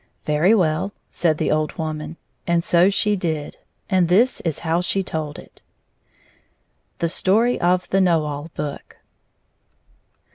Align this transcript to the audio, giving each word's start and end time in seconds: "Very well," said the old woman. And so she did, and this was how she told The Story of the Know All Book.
"Very 0.25 0.55
well," 0.55 0.93
said 1.11 1.37
the 1.37 1.51
old 1.51 1.73
woman. 1.73 2.17
And 2.47 2.63
so 2.63 2.89
she 2.89 3.15
did, 3.15 3.57
and 3.87 4.07
this 4.07 4.41
was 4.43 4.57
how 4.65 4.81
she 4.81 5.03
told 5.03 5.39
The 6.97 7.07
Story 7.07 7.59
of 7.61 7.87
the 7.91 8.01
Know 8.01 8.25
All 8.25 8.49
Book. 8.55 8.97